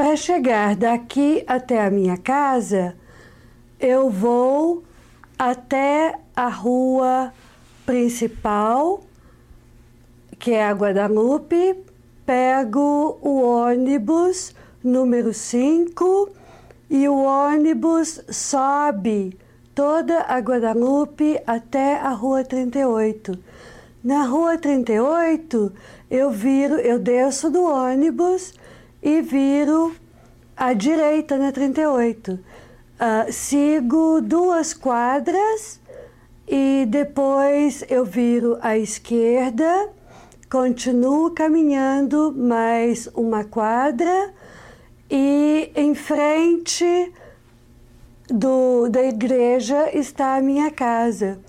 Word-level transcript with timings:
para 0.00 0.16
chegar 0.16 0.76
daqui 0.76 1.44
até 1.46 1.84
a 1.84 1.90
minha 1.90 2.16
casa, 2.16 2.96
eu 3.78 4.08
vou 4.08 4.82
até 5.38 6.18
a 6.34 6.48
rua 6.48 7.30
principal, 7.84 9.02
que 10.38 10.52
é 10.52 10.64
a 10.64 10.72
Guadalupe, 10.72 11.84
pego 12.24 13.18
o 13.20 13.42
ônibus 13.42 14.54
número 14.82 15.34
5 15.34 16.30
e 16.88 17.06
o 17.06 17.22
ônibus 17.22 18.22
sobe 18.30 19.38
toda 19.74 20.22
a 20.22 20.38
Guadalupe 20.38 21.38
até 21.46 21.96
a 21.96 22.08
Rua 22.12 22.42
38. 22.42 23.38
Na 24.02 24.24
Rua 24.24 24.56
38, 24.56 25.70
eu 26.10 26.30
viro, 26.30 26.76
eu 26.76 26.98
desço 26.98 27.50
do 27.50 27.62
ônibus 27.64 28.54
e 29.02 29.20
viro 29.22 29.94
à 30.56 30.72
direita 30.72 31.36
na 31.36 31.52
38. 31.52 32.32
Uh, 32.32 33.32
sigo 33.32 34.20
duas 34.20 34.74
quadras 34.74 35.80
e 36.46 36.84
depois 36.88 37.84
eu 37.88 38.04
viro 38.04 38.58
à 38.60 38.76
esquerda, 38.76 39.88
continuo 40.50 41.30
caminhando 41.30 42.34
mais 42.36 43.08
uma 43.14 43.44
quadra 43.44 44.34
e 45.10 45.72
em 45.74 45.94
frente 45.94 47.12
do, 48.28 48.88
da 48.88 49.02
igreja 49.02 49.96
está 49.96 50.36
a 50.36 50.42
minha 50.42 50.70
casa. 50.70 51.40